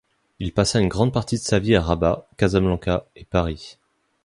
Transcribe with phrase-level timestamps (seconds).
[0.39, 3.77] Il passa une grande partie de sa vie à Rabat, Casablanca et Paris.